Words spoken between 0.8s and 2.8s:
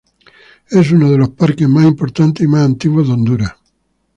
uno de los parques más importantes y más